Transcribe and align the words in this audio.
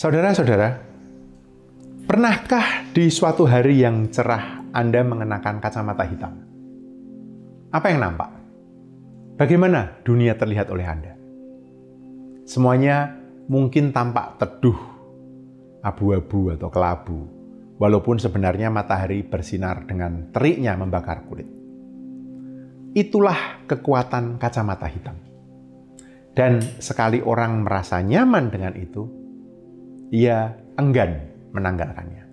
Saudara-saudara, 0.00 0.80
pernahkah 2.08 2.88
di 2.88 3.12
suatu 3.12 3.44
hari 3.44 3.84
yang 3.84 4.08
cerah 4.08 4.64
Anda 4.72 5.04
mengenakan 5.04 5.60
kacamata 5.60 6.08
hitam? 6.08 6.40
Apa 7.68 7.92
yang 7.92 8.08
nampak? 8.08 8.32
Bagaimana 9.36 10.00
dunia 10.00 10.40
terlihat 10.40 10.72
oleh 10.72 10.88
Anda? 10.88 11.12
Semuanya 12.48 13.12
mungkin 13.44 13.92
tampak 13.92 14.40
teduh, 14.40 14.80
abu-abu 15.84 16.56
atau 16.56 16.72
kelabu, 16.72 17.20
walaupun 17.76 18.16
sebenarnya 18.16 18.72
matahari 18.72 19.20
bersinar 19.20 19.84
dengan 19.84 20.32
teriknya 20.32 20.80
membakar 20.80 21.28
kulit. 21.28 21.52
Itulah 22.96 23.68
kekuatan 23.68 24.40
kacamata 24.40 24.88
hitam. 24.88 25.20
Dan 26.32 26.64
sekali 26.80 27.20
orang 27.20 27.68
merasa 27.68 28.00
nyaman 28.00 28.48
dengan 28.48 28.72
itu, 28.80 29.19
ia 30.10 30.58
enggan 30.74 31.30
menanggalkannya. 31.54 32.26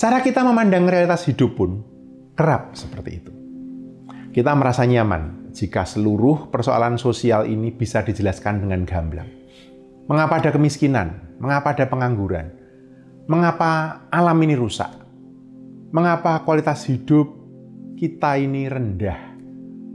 Cara 0.00 0.20
kita 0.24 0.42
memandang 0.42 0.88
realitas 0.88 1.28
hidup 1.28 1.54
pun 1.54 1.80
kerap 2.34 2.74
seperti 2.74 3.10
itu. 3.14 3.32
Kita 4.34 4.50
merasa 4.58 4.82
nyaman 4.82 5.54
jika 5.54 5.86
seluruh 5.86 6.50
persoalan 6.50 6.98
sosial 6.98 7.46
ini 7.46 7.70
bisa 7.70 8.02
dijelaskan 8.02 8.66
dengan 8.66 8.82
gamblang. 8.82 9.30
Mengapa 10.10 10.42
ada 10.42 10.50
kemiskinan? 10.50 11.38
Mengapa 11.38 11.72
ada 11.72 11.86
pengangguran? 11.86 12.50
Mengapa 13.30 14.04
alam 14.10 14.36
ini 14.42 14.58
rusak? 14.58 14.90
Mengapa 15.94 16.42
kualitas 16.42 16.82
hidup 16.90 17.30
kita 17.94 18.36
ini 18.36 18.66
rendah? 18.66 19.38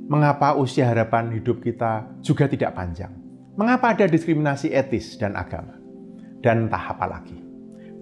Mengapa 0.09 0.57
usia 0.57 0.89
harapan 0.89 1.29
hidup 1.35 1.61
kita 1.61 2.07
juga 2.23 2.49
tidak 2.49 2.73
panjang? 2.73 3.13
Mengapa 3.59 3.93
ada 3.93 4.07
diskriminasi 4.07 4.71
etis 4.71 5.19
dan 5.19 5.35
agama? 5.35 5.78
Dan 6.39 6.67
entah 6.67 6.95
apa 6.95 7.05
lagi. 7.05 7.37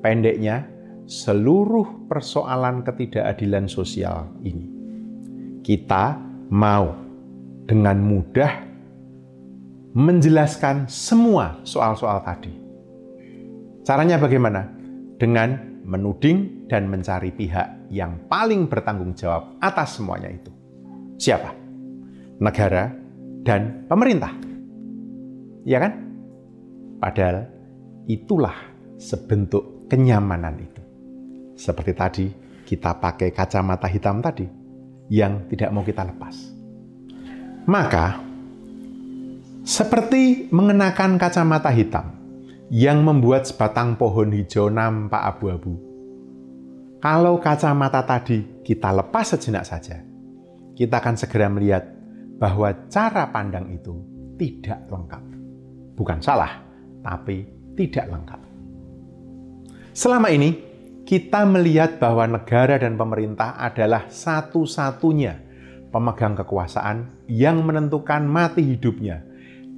Pendeknya, 0.02 0.66
seluruh 1.08 2.08
persoalan 2.08 2.86
ketidakadilan 2.86 3.66
sosial 3.66 4.30
ini 4.44 4.78
kita 5.68 6.16
mau 6.48 6.96
dengan 7.68 8.00
mudah 8.00 8.64
menjelaskan 9.92 10.88
semua 10.88 11.60
soal-soal 11.68 12.24
tadi. 12.24 12.56
Caranya 13.84 14.16
bagaimana? 14.16 14.64
Dengan 15.20 15.60
menuding 15.84 16.72
dan 16.72 16.88
mencari 16.88 17.36
pihak 17.36 17.92
yang 17.92 18.16
paling 18.32 18.72
bertanggung 18.72 19.12
jawab 19.12 19.60
atas 19.60 20.00
semuanya 20.00 20.32
itu. 20.32 20.52
Siapa? 21.20 21.52
Negara 22.40 22.88
dan 23.44 23.84
pemerintah. 23.92 24.32
Ya 25.68 25.84
kan? 25.84 26.00
Padahal 27.04 27.57
itulah 28.08 28.56
sebentuk 28.96 29.86
kenyamanan 29.92 30.56
itu. 30.58 30.82
Seperti 31.60 31.94
tadi, 31.94 32.26
kita 32.64 32.96
pakai 32.98 33.36
kacamata 33.36 33.88
hitam 33.92 34.24
tadi 34.24 34.48
yang 35.12 35.48
tidak 35.52 35.70
mau 35.76 35.84
kita 35.84 36.08
lepas. 36.08 36.36
Maka, 37.68 38.24
seperti 39.68 40.48
mengenakan 40.56 41.20
kacamata 41.20 41.68
hitam 41.72 42.16
yang 42.72 43.04
membuat 43.04 43.48
sebatang 43.48 44.00
pohon 44.00 44.32
hijau 44.32 44.72
nampak 44.72 45.20
abu-abu. 45.36 45.76
Kalau 47.04 47.40
kacamata 47.44 48.04
tadi 48.04 48.64
kita 48.64 48.92
lepas 48.96 49.36
sejenak 49.36 49.68
saja, 49.68 50.00
kita 50.76 51.00
akan 51.00 51.16
segera 51.20 51.48
melihat 51.52 51.84
bahwa 52.40 52.72
cara 52.88 53.28
pandang 53.32 53.72
itu 53.72 53.96
tidak 54.40 54.88
lengkap. 54.88 55.24
Bukan 55.98 56.20
salah, 56.22 56.62
tapi 57.02 57.57
tidak 57.78 58.10
lengkap. 58.10 58.42
Selama 59.94 60.34
ini, 60.34 60.58
kita 61.08 61.48
melihat 61.48 62.02
bahwa 62.02 62.28
negara 62.28 62.76
dan 62.76 63.00
pemerintah 63.00 63.56
adalah 63.56 64.12
satu-satunya 64.12 65.48
pemegang 65.88 66.36
kekuasaan 66.36 67.30
yang 67.32 67.64
menentukan 67.64 68.28
mati 68.28 68.66
hidupnya 68.66 69.24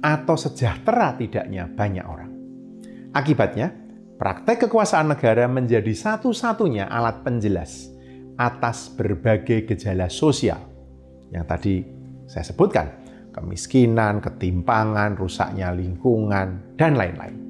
atau 0.02 0.34
sejahtera 0.34 1.14
tidaknya 1.14 1.70
banyak 1.70 2.02
orang. 2.02 2.30
Akibatnya, 3.14 3.70
praktek 4.18 4.66
kekuasaan 4.66 5.14
negara 5.14 5.46
menjadi 5.46 5.94
satu-satunya 5.94 6.90
alat 6.90 7.22
penjelas 7.22 7.92
atas 8.34 8.90
berbagai 8.90 9.68
gejala 9.70 10.10
sosial 10.10 10.58
yang 11.30 11.46
tadi 11.46 11.86
saya 12.26 12.46
sebutkan, 12.46 12.86
kemiskinan, 13.34 14.22
ketimpangan, 14.22 15.18
rusaknya 15.18 15.70
lingkungan, 15.74 16.78
dan 16.78 16.94
lain-lain. 16.94 17.49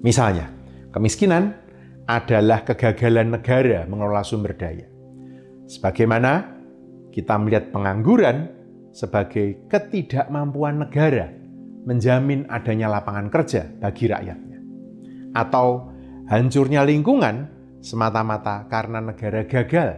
Misalnya, 0.00 0.48
kemiskinan 0.96 1.52
adalah 2.08 2.64
kegagalan 2.64 3.36
negara 3.36 3.84
mengelola 3.84 4.24
sumber 4.24 4.56
daya. 4.56 4.88
Sebagaimana 5.70 6.58
kita 7.14 7.38
melihat 7.38 7.70
pengangguran 7.70 8.50
sebagai 8.90 9.70
ketidakmampuan 9.70 10.82
negara 10.82 11.30
menjamin 11.86 12.48
adanya 12.50 12.90
lapangan 12.90 13.30
kerja 13.30 13.70
bagi 13.78 14.10
rakyatnya. 14.10 14.58
Atau 15.36 15.94
hancurnya 16.26 16.82
lingkungan 16.82 17.46
semata-mata 17.80 18.66
karena 18.66 18.98
negara 19.00 19.46
gagal 19.46 19.90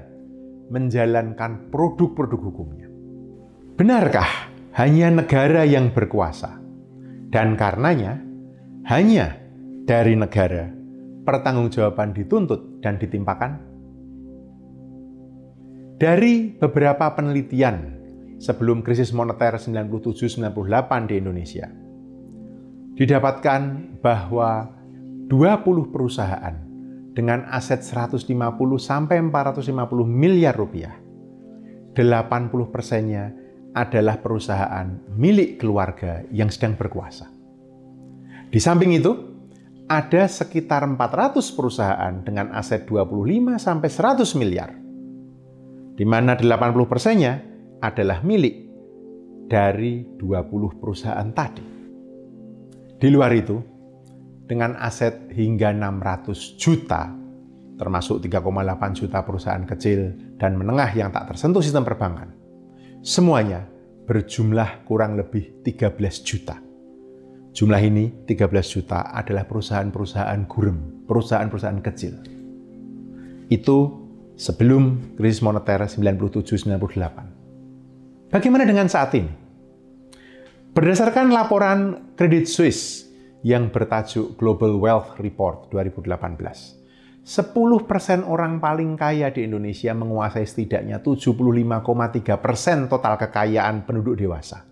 menjalankan 0.69 1.73
produk-produk 1.73 2.41
hukumnya. 2.41 2.89
Benarkah 3.77 4.53
hanya 4.77 5.09
negara 5.11 5.65
yang 5.65 5.91
berkuasa? 5.93 6.61
Dan 7.33 7.57
karenanya, 7.57 8.21
hanya 8.93 9.42
dari 9.93 10.17
negara, 10.17 10.73
pertanggungjawaban 11.29 12.17
dituntut 12.17 12.81
dan 12.81 12.97
ditimpakan? 12.97 13.61
Dari 16.01 16.57
beberapa 16.57 17.13
penelitian 17.13 18.01
sebelum 18.41 18.81
krisis 18.81 19.13
moneter 19.13 19.61
97-98 19.61 20.49
di 21.13 21.15
Indonesia, 21.21 21.69
didapatkan 22.97 23.63
bahwa 24.01 24.73
20 25.29 25.93
perusahaan 25.93 26.57
dengan 27.13 27.45
aset 27.53 27.85
150 27.85 28.33
sampai 28.81 29.21
450 29.21 29.77
miliar 30.09 30.57
rupiah, 30.57 30.97
80 31.93 32.73
persennya 32.73 33.29
adalah 33.77 34.17
perusahaan 34.25 34.89
milik 35.21 35.61
keluarga 35.61 36.25
yang 36.33 36.49
sedang 36.49 36.81
berkuasa. 36.81 37.29
Di 38.49 38.57
samping 38.57 38.97
itu, 38.97 39.32
ada 39.93 40.25
sekitar 40.25 40.89
400 40.89 41.53
perusahaan 41.53 42.15
dengan 42.25 42.49
aset 42.57 42.89
25 42.89 43.61
sampai 43.61 43.89
100 43.93 44.41
miliar. 44.41 44.71
Di 45.93 46.09
mana 46.09 46.33
80 46.33 46.89
persennya 46.89 47.37
adalah 47.85 48.25
milik 48.25 48.57
dari 49.45 50.01
20 50.17 50.81
perusahaan 50.81 51.29
tadi. 51.37 51.65
Di 52.97 53.09
luar 53.13 53.37
itu, 53.37 53.61
dengan 54.49 54.81
aset 54.81 55.29
hingga 55.29 55.77
600 55.77 56.57
juta, 56.57 57.13
termasuk 57.77 58.25
3,8 58.25 58.97
juta 58.97 59.21
perusahaan 59.21 59.67
kecil 59.69 60.01
dan 60.41 60.57
menengah 60.57 60.89
yang 60.97 61.13
tak 61.13 61.37
tersentuh 61.37 61.61
sistem 61.61 61.85
perbankan, 61.85 62.33
semuanya 63.05 63.69
berjumlah 64.09 64.89
kurang 64.89 65.21
lebih 65.21 65.61
13 65.61 66.25
juta 66.25 66.72
Jumlah 67.53 67.85
ini 67.85 68.25
13 68.25 68.49
juta 68.65 69.13
adalah 69.13 69.45
perusahaan-perusahaan 69.45 70.41
gurem, 70.49 71.05
perusahaan-perusahaan 71.05 71.85
kecil. 71.85 72.17
Itu 73.53 74.09
sebelum 74.41 75.13
krisis 75.21 75.45
moneter 75.45 75.85
97-98. 75.85 78.33
Bagaimana 78.33 78.65
dengan 78.65 78.89
saat 78.89 79.13
ini? 79.13 79.29
Berdasarkan 80.73 81.29
laporan 81.29 82.17
Credit 82.17 82.49
Suisse 82.49 83.05
yang 83.45 83.69
bertajuk 83.69 84.41
Global 84.41 84.81
Wealth 84.81 85.21
Report 85.21 85.69
2018, 85.69 86.09
10% 87.21 88.25
orang 88.25 88.65
paling 88.65 88.97
kaya 88.97 89.29
di 89.29 89.45
Indonesia 89.45 89.93
menguasai 89.93 90.49
setidaknya 90.49 91.05
75,3% 91.05 92.89
total 92.89 93.21
kekayaan 93.21 93.85
penduduk 93.85 94.17
dewasa. 94.17 94.65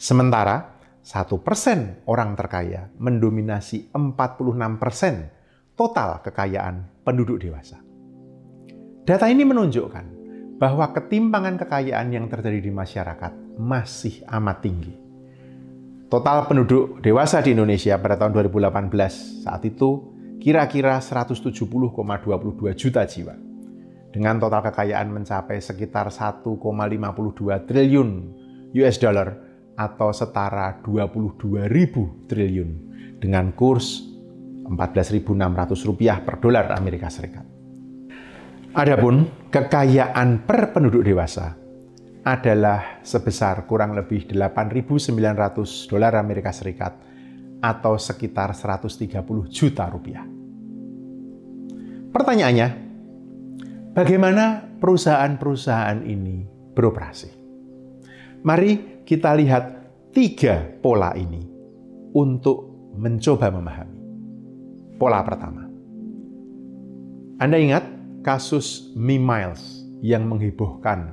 Sementara 0.00 0.73
satu 1.04 1.44
persen 1.44 2.00
orang 2.08 2.32
terkaya 2.32 2.88
mendominasi 2.96 3.92
46 3.92 4.80
persen 4.80 5.28
total 5.76 6.24
kekayaan 6.24 7.04
penduduk 7.04 7.44
dewasa. 7.44 7.76
Data 9.04 9.28
ini 9.28 9.44
menunjukkan 9.44 10.06
bahwa 10.56 10.88
ketimpangan 10.96 11.60
kekayaan 11.60 12.08
yang 12.08 12.24
terjadi 12.32 12.64
di 12.64 12.72
masyarakat 12.72 13.60
masih 13.60 14.24
amat 14.32 14.64
tinggi. 14.64 14.96
Total 16.08 16.48
penduduk 16.48 17.04
dewasa 17.04 17.44
di 17.44 17.52
Indonesia 17.52 18.00
pada 18.00 18.16
tahun 18.16 18.32
2018 18.48 19.44
saat 19.44 19.60
itu 19.68 20.08
kira-kira 20.40 21.04
170,22 21.04 21.52
juta 22.80 23.04
jiwa. 23.04 23.36
Dengan 24.08 24.40
total 24.40 24.62
kekayaan 24.72 25.12
mencapai 25.12 25.60
sekitar 25.60 26.08
1,52 26.08 26.64
triliun 27.68 28.10
US 28.72 28.96
dollar 28.96 29.53
atau 29.74 30.14
setara 30.14 30.78
22 30.82 31.66
ribu 31.66 32.26
triliun 32.30 32.70
dengan 33.18 33.50
kurs 33.54 34.02
14.600 34.64 35.88
rupiah 35.88 36.22
per 36.24 36.40
dolar 36.40 36.72
Amerika 36.72 37.10
Serikat. 37.12 37.44
Adapun 38.74 39.48
kekayaan 39.54 40.42
per 40.42 40.74
penduduk 40.74 41.06
dewasa 41.06 41.54
adalah 42.24 43.04
sebesar 43.04 43.68
kurang 43.68 43.92
lebih 43.94 44.26
8.900 44.26 45.14
dolar 45.92 46.16
Amerika 46.16 46.50
Serikat 46.50 46.96
atau 47.60 48.00
sekitar 48.00 48.56
130 48.56 49.20
juta 49.52 49.84
rupiah. 49.86 50.24
Pertanyaannya, 52.10 52.68
bagaimana 53.92 54.64
perusahaan-perusahaan 54.80 56.00
ini 56.06 56.46
beroperasi? 56.72 57.30
Mari 58.44 58.93
kita 59.04 59.36
lihat 59.36 59.64
tiga 60.16 60.64
pola 60.80 61.12
ini 61.12 61.44
untuk 62.16 62.72
mencoba 62.96 63.52
memahami. 63.52 64.00
Pola 64.96 65.20
pertama. 65.20 65.68
Anda 67.36 67.60
ingat 67.60 67.84
kasus 68.24 68.96
Mi 68.96 69.20
Miles 69.20 69.84
yang 70.00 70.24
menghebohkan 70.24 71.12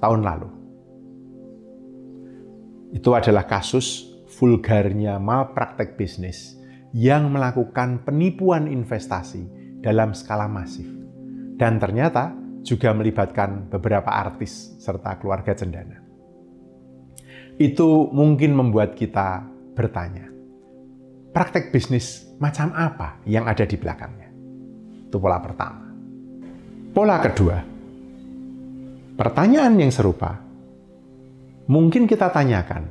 tahun 0.00 0.24
lalu? 0.24 0.48
Itu 2.96 3.12
adalah 3.12 3.44
kasus 3.44 4.08
vulgarnya 4.40 5.20
malpraktek 5.20 6.00
bisnis 6.00 6.56
yang 6.96 7.28
melakukan 7.32 8.04
penipuan 8.04 8.68
investasi 8.68 9.44
dalam 9.84 10.16
skala 10.16 10.48
masif. 10.48 10.88
Dan 11.56 11.76
ternyata 11.76 12.32
juga 12.62 12.94
melibatkan 12.96 13.68
beberapa 13.68 14.08
artis 14.08 14.76
serta 14.78 15.18
keluarga 15.18 15.52
cendana. 15.52 16.01
Itu 17.62 18.10
mungkin 18.10 18.58
membuat 18.58 18.98
kita 18.98 19.46
bertanya, 19.78 20.26
praktek 21.30 21.70
bisnis 21.70 22.26
macam 22.42 22.74
apa 22.74 23.22
yang 23.22 23.46
ada 23.46 23.62
di 23.62 23.78
belakangnya? 23.78 24.34
Itu 25.06 25.22
pola 25.22 25.38
pertama. 25.38 25.86
Pola 26.90 27.22
kedua, 27.22 27.62
pertanyaan 29.14 29.78
yang 29.78 29.94
serupa 29.94 30.42
mungkin 31.70 32.10
kita 32.10 32.34
tanyakan 32.34 32.90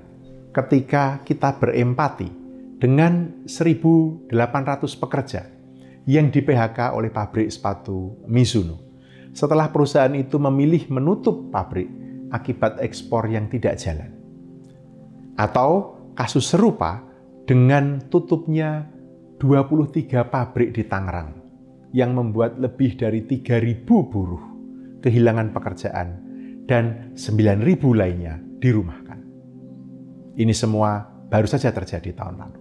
ketika 0.55 1.19
kita 1.27 1.59
berempati 1.59 2.31
dengan 2.79 3.43
1.800 3.43 4.31
pekerja 4.95 5.51
yang 6.07 6.31
di 6.31 6.39
PHK 6.39 6.95
oleh 6.95 7.11
pabrik 7.11 7.51
sepatu 7.51 8.23
Mizuno. 8.23 8.79
Setelah 9.35 9.67
perusahaan 9.67 10.15
itu 10.15 10.39
memilih 10.39 10.87
menutup 10.87 11.51
pabrik 11.51 11.91
akibat 12.31 12.79
ekspor 12.79 13.27
yang 13.27 13.51
tidak 13.51 13.75
jalan. 13.75 14.20
Atau 15.35 15.99
kasus 16.15 16.51
serupa 16.51 17.03
dengan 17.47 17.99
tutupnya 18.07 18.87
23 19.41 20.29
pabrik 20.29 20.69
di 20.71 20.85
Tangerang 20.85 21.33
yang 21.91 22.15
membuat 22.15 22.61
lebih 22.61 22.95
dari 22.95 23.25
3.000 23.25 23.83
buruh 23.87 24.43
kehilangan 25.01 25.51
pekerjaan 25.51 26.07
dan 26.69 27.11
9.000 27.17 27.65
lainnya 27.97 28.37
dirumahkan. 28.61 29.19
Ini 30.37 30.53
semua 30.55 31.03
baru 31.27 31.47
saja 31.49 31.73
terjadi 31.73 32.15
tahun 32.15 32.35
lalu. 32.37 32.59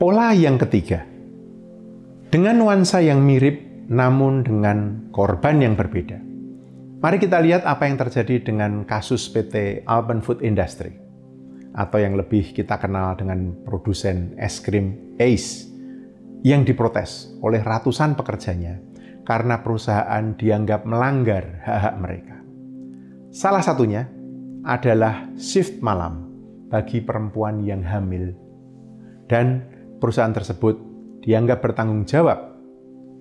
Pola 0.00 0.34
yang 0.34 0.58
ketiga, 0.58 1.06
dengan 2.32 2.58
nuansa 2.58 2.98
yang 3.04 3.22
mirip 3.22 3.86
namun 3.86 4.42
dengan 4.42 5.06
korban 5.14 5.62
yang 5.62 5.76
berbeda. 5.78 6.31
Mari 7.02 7.18
kita 7.18 7.42
lihat 7.42 7.66
apa 7.66 7.90
yang 7.90 7.98
terjadi 7.98 8.46
dengan 8.46 8.86
kasus 8.86 9.26
PT 9.26 9.82
Alpen 9.90 10.22
Food 10.22 10.38
Industry 10.38 10.94
atau 11.74 11.98
yang 11.98 12.14
lebih 12.14 12.54
kita 12.54 12.78
kenal 12.78 13.18
dengan 13.18 13.58
produsen 13.66 14.38
es 14.38 14.62
krim 14.62 15.18
Ace 15.18 15.66
yang 16.46 16.62
diprotes 16.62 17.34
oleh 17.42 17.58
ratusan 17.58 18.14
pekerjanya 18.14 18.78
karena 19.26 19.58
perusahaan 19.66 20.30
dianggap 20.38 20.86
melanggar 20.86 21.42
hak-hak 21.66 21.94
mereka. 21.98 22.36
Salah 23.34 23.66
satunya 23.66 24.06
adalah 24.62 25.26
shift 25.34 25.82
malam 25.82 26.30
bagi 26.70 27.02
perempuan 27.02 27.66
yang 27.66 27.82
hamil 27.82 28.30
dan 29.26 29.66
perusahaan 29.98 30.30
tersebut 30.30 30.78
dianggap 31.26 31.66
bertanggung 31.66 32.06
jawab 32.06 32.62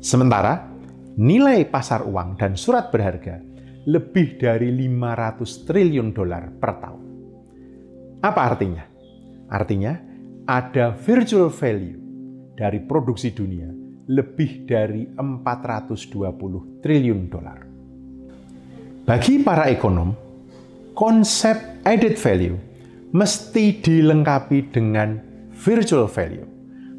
Sementara 0.01 0.73
nilai 1.21 1.69
pasar 1.69 2.01
uang 2.01 2.37
dan 2.41 2.57
surat 2.57 2.89
berharga 2.89 3.41
lebih 3.87 4.41
dari 4.41 4.73
500 4.73 5.67
triliun 5.69 6.09
dolar 6.11 6.49
per 6.57 6.71
tahun. 6.81 7.03
Apa 8.25 8.41
artinya? 8.41 8.83
Artinya 9.47 9.93
ada 10.49 10.97
virtual 10.97 11.53
value 11.53 11.99
dari 12.57 12.81
produksi 12.83 13.31
dunia 13.31 13.86
lebih 14.07 14.63
dari 14.63 15.03
420 15.15 16.81
triliun 16.83 17.21
dolar. 17.27 17.59
Bagi 19.07 19.39
para 19.43 19.71
ekonom, 19.71 20.11
konsep 20.95 21.83
added 21.83 22.15
value 22.19 22.55
mesti 23.11 23.79
dilengkapi 23.79 24.71
dengan 24.71 25.19
virtual 25.55 26.07
value. 26.11 26.47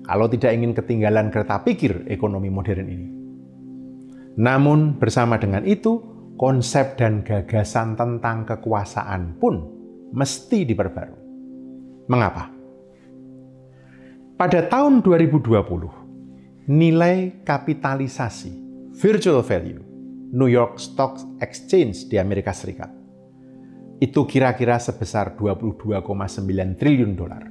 Kalau 0.09 0.25
tidak 0.33 0.57
ingin 0.57 0.73
ketinggalan 0.73 1.29
kereta 1.29 1.61
pikir 1.61 2.09
ekonomi 2.09 2.49
modern 2.49 2.88
ini. 2.88 3.09
Namun 4.41 4.97
bersama 4.97 5.37
dengan 5.37 5.69
itu, 5.69 6.00
konsep 6.41 6.97
dan 6.97 7.21
gagasan 7.21 7.93
tentang 7.99 8.49
kekuasaan 8.49 9.37
pun 9.37 9.69
mesti 10.15 10.65
diperbarui. 10.65 11.25
Mengapa? 12.09 12.49
Pada 14.38 14.62
tahun 14.71 15.03
2020, 15.03 15.98
nilai 16.69 17.49
kapitalisasi 17.49 18.53
virtual 18.93 19.41
value 19.41 19.81
New 20.37 20.53
York 20.53 20.77
Stock 20.77 21.17
Exchange 21.41 22.13
di 22.13 22.21
Amerika 22.21 22.53
Serikat 22.53 22.93
itu 24.05 24.29
kira-kira 24.29 24.77
sebesar 24.77 25.33
22,9 25.33 26.05
triliun 26.77 27.17
dolar. 27.17 27.49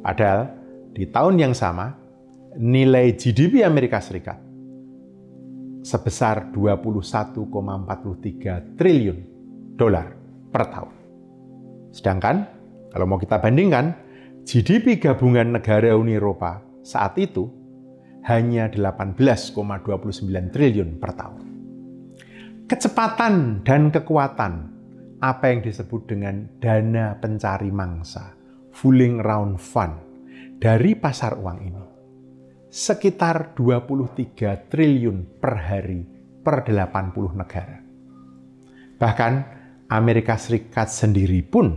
Padahal 0.00 0.48
di 0.96 1.04
tahun 1.12 1.44
yang 1.44 1.52
sama, 1.52 1.92
nilai 2.56 3.12
GDP 3.20 3.68
Amerika 3.68 4.00
Serikat 4.00 4.40
sebesar 5.84 6.48
21,43 6.56 8.80
triliun 8.80 9.18
dolar 9.76 10.08
per 10.48 10.72
tahun. 10.72 10.94
Sedangkan 11.92 12.48
kalau 12.96 13.04
mau 13.04 13.20
kita 13.20 13.44
bandingkan, 13.44 13.92
GDP 14.48 14.96
gabungan 14.96 15.52
negara 15.52 15.92
Uni 16.00 16.16
Eropa 16.16 16.64
saat 16.80 17.20
itu 17.20 17.60
hanya 18.26 18.70
18,29 18.70 20.54
triliun 20.54 20.98
per 21.02 21.10
tahun. 21.14 21.42
Kecepatan 22.70 23.66
dan 23.66 23.90
kekuatan 23.90 24.52
apa 25.22 25.44
yang 25.50 25.60
disebut 25.62 26.08
dengan 26.08 26.48
dana 26.58 27.18
pencari 27.18 27.70
mangsa, 27.70 28.34
fooling 28.74 29.22
round 29.22 29.58
fund 29.58 29.94
dari 30.62 30.94
pasar 30.94 31.36
uang 31.38 31.58
ini 31.62 31.84
sekitar 32.72 33.52
23 33.52 34.72
triliun 34.72 35.36
per 35.36 35.54
hari 35.60 36.00
per 36.40 36.64
80 36.64 37.36
negara. 37.36 37.76
Bahkan 38.96 39.32
Amerika 39.92 40.40
Serikat 40.40 40.88
sendiri 40.88 41.44
pun 41.44 41.76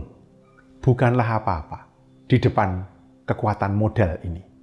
bukanlah 0.80 1.36
apa-apa 1.36 1.92
di 2.24 2.40
depan 2.40 2.80
kekuatan 3.28 3.76
modal 3.76 4.24
ini. 4.24 4.55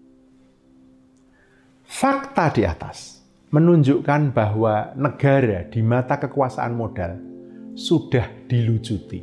Fakta 1.84 2.48
di 2.56 2.63
atas 2.63 3.20
menunjukkan 3.52 4.32
bahwa 4.32 4.96
negara 4.96 5.68
di 5.68 5.84
mata 5.84 6.16
kekuasaan 6.16 6.74
modal 6.74 7.20
sudah 7.75 8.24
dilucuti. 8.48 9.20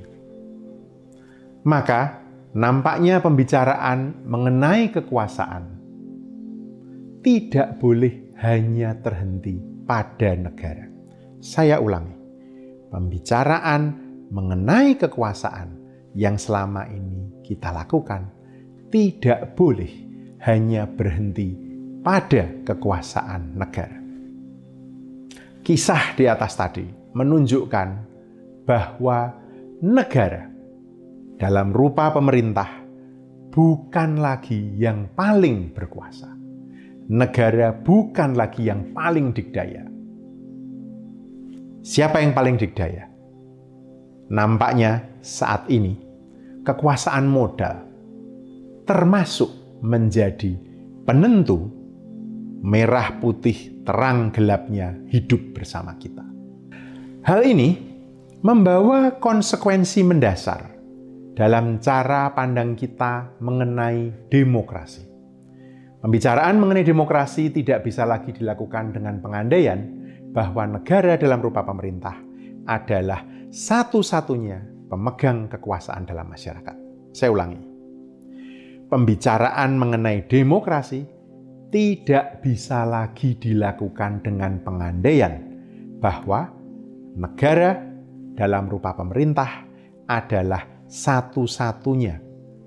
Maka 1.65 2.21
nampaknya 2.53 3.25
pembicaraan 3.25 4.29
mengenai 4.29 4.93
kekuasaan 4.93 5.65
tidak 7.25 7.81
boleh 7.81 8.37
hanya 8.45 8.93
terhenti 9.01 9.57
pada 9.89 10.37
negara. 10.37 10.85
Saya 11.41 11.81
ulangi, 11.81 12.17
pembicaraan 12.93 13.83
mengenai 14.29 15.01
kekuasaan 15.01 15.81
yang 16.13 16.37
selama 16.37 16.85
ini 16.93 17.41
kita 17.41 17.73
lakukan 17.73 18.29
tidak 18.93 19.57
boleh 19.57 19.91
hanya 20.45 20.85
berhenti 20.85 21.70
pada 22.01 22.65
kekuasaan 22.65 23.57
negara. 23.57 23.99
Kisah 25.61 26.17
di 26.17 26.25
atas 26.25 26.57
tadi 26.57 26.85
menunjukkan 27.13 27.89
bahwa 28.65 29.35
negara 29.85 30.49
dalam 31.37 31.73
rupa 31.73 32.13
pemerintah 32.13 32.81
bukan 33.53 34.21
lagi 34.21 34.77
yang 34.81 35.13
paling 35.13 35.73
berkuasa 35.73 36.41
negara 37.11 37.75
bukan 37.75 38.39
lagi 38.39 38.71
yang 38.71 38.95
paling 38.95 39.35
dikdaya. 39.35 39.83
Siapa 41.83 42.23
yang 42.23 42.31
paling 42.31 42.55
dikdaya? 42.55 43.11
Nampaknya 44.31 45.19
saat 45.19 45.67
ini 45.67 45.99
kekuasaan 46.63 47.27
modal 47.27 47.83
termasuk 48.87 49.51
menjadi 49.83 50.55
penentu 51.03 51.80
merah 52.61 53.17
putih 53.21 53.83
terang 53.85 54.29
gelapnya 54.33 54.97
hidup 55.09 55.57
bersama 55.57 55.97
kita. 55.97 56.25
Hal 57.25 57.45
ini 57.45 57.77
membawa 58.41 59.21
konsekuensi 59.21 60.01
mendasar 60.05 60.77
dalam 61.37 61.81
cara 61.81 62.33
pandang 62.37 62.77
kita 62.77 63.41
mengenai 63.41 64.29
demokrasi. 64.29 65.09
Pembicaraan 66.01 66.57
mengenai 66.57 66.85
demokrasi 66.85 67.53
tidak 67.53 67.85
bisa 67.85 68.09
lagi 68.09 68.33
dilakukan 68.33 68.97
dengan 68.97 69.21
pengandaian 69.21 69.81
bahwa 70.33 70.81
negara 70.81 71.21
dalam 71.21 71.45
rupa 71.45 71.61
pemerintah 71.61 72.17
adalah 72.65 73.21
satu-satunya 73.53 74.89
pemegang 74.89 75.53
kekuasaan 75.53 76.09
dalam 76.09 76.33
masyarakat. 76.33 76.77
Saya 77.13 77.31
ulangi. 77.35 77.61
Pembicaraan 78.89 79.77
mengenai 79.77 80.25
demokrasi 80.25 81.20
tidak 81.71 82.43
bisa 82.43 82.83
lagi 82.83 83.39
dilakukan 83.39 84.27
dengan 84.27 84.59
pengandaian 84.61 85.39
bahwa 86.03 86.51
negara 87.15 87.79
dalam 88.35 88.67
rupa 88.67 88.95
pemerintah 88.99 89.65
adalah 90.11 90.67
satu-satunya 90.91 92.19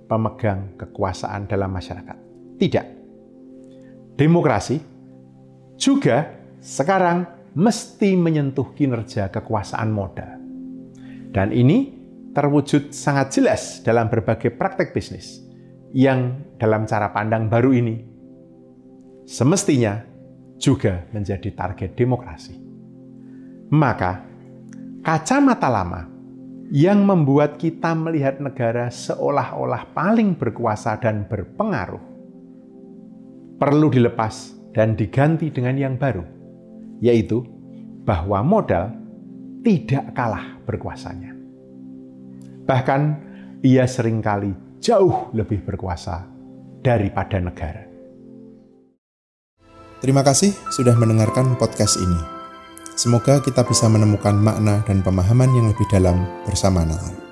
pemegang 0.08 0.80
kekuasaan 0.80 1.52
dalam 1.52 1.76
masyarakat. 1.76 2.18
Tidak 2.56 2.86
demokrasi 4.16 4.80
juga 5.76 6.32
sekarang 6.64 7.52
mesti 7.60 8.16
menyentuh 8.16 8.72
kinerja 8.72 9.28
kekuasaan 9.30 9.90
modal. 9.92 10.40
Dan 11.34 11.50
ini 11.52 11.92
terwujud 12.32 12.94
sangat 12.94 13.36
jelas 13.36 13.82
dalam 13.82 14.08
berbagai 14.08 14.54
praktek 14.54 14.94
bisnis 14.94 15.42
yang 15.94 16.42
dalam 16.58 16.86
cara 16.88 17.12
pandang 17.14 17.50
baru 17.50 17.74
ini 17.74 18.13
semestinya 19.24 20.04
juga 20.60 21.08
menjadi 21.12 21.50
target 21.52 21.92
demokrasi. 21.98 22.56
Maka, 23.74 24.22
kacamata 25.02 25.68
lama 25.68 26.02
yang 26.72 27.04
membuat 27.04 27.60
kita 27.60 27.92
melihat 27.98 28.40
negara 28.40 28.88
seolah-olah 28.88 29.92
paling 29.92 30.38
berkuasa 30.38 30.98
dan 31.02 31.28
berpengaruh 31.28 32.14
perlu 33.64 33.88
dilepas 33.88 34.52
dan 34.76 34.98
diganti 34.98 35.48
dengan 35.54 35.78
yang 35.78 35.96
baru, 35.96 36.26
yaitu 37.00 37.46
bahwa 38.04 38.44
modal 38.44 38.92
tidak 39.64 40.12
kalah 40.12 40.60
berkuasanya. 40.68 41.32
Bahkan 42.68 43.02
ia 43.64 43.88
sering 43.88 44.20
kali 44.20 44.52
jauh 44.84 45.32
lebih 45.32 45.64
berkuasa 45.64 46.28
daripada 46.84 47.40
negara. 47.40 47.83
Terima 50.04 50.20
kasih 50.20 50.52
sudah 50.68 51.00
mendengarkan 51.00 51.56
podcast 51.56 51.96
ini. 51.96 52.20
Semoga 53.00 53.40
kita 53.40 53.64
bisa 53.64 53.88
menemukan 53.88 54.36
makna 54.36 54.84
dan 54.84 55.00
pemahaman 55.00 55.48
yang 55.56 55.72
lebih 55.72 55.88
dalam 55.88 56.28
bersama 56.44 56.84
Natal. 56.84 57.23